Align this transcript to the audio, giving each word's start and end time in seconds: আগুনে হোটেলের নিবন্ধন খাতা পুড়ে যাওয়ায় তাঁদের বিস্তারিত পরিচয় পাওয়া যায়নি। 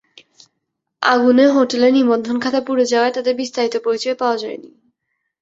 আগুনে 1.01 1.45
হোটেলের 1.47 1.93
নিবন্ধন 1.93 2.35
খাতা 2.39 2.61
পুড়ে 2.67 2.85
যাওয়ায় 2.85 3.13
তাঁদের 3.13 3.35
বিস্তারিত 3.35 3.75
পরিচয় 3.85 4.15
পাওয়া 4.15 4.37
যায়নি। 4.37 4.69